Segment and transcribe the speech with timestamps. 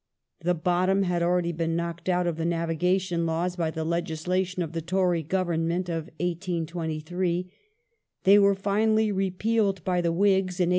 [0.39, 4.63] The bottom had already been knocked out of gation the Navigation Laws by the legislation
[4.63, 7.49] of the Tory Government Laws, of 1823;'^
[8.23, 10.69] they were finally repealed by the Whigs in 1849.